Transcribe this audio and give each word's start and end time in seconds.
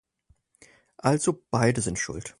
Also 0.97 1.43
beide 1.51 1.81
sind 1.81 1.99
schuld. 1.99 2.29